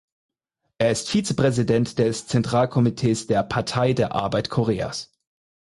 Er 0.79 0.89
ist 0.89 1.09
Vizepräsident 1.09 1.99
des 1.99 2.25
Zentralkomitees 2.25 3.27
der 3.27 3.43
Partei 3.43 3.93
der 3.93 4.13
Arbeit 4.15 4.49
Koreas. 4.49 5.11